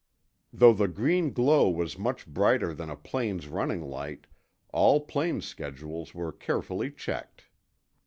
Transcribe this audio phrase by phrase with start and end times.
[0.51, 4.25] Though the green glow was much brighter than a plane's running light,
[4.73, 7.45] all plane schedules were carefully checked.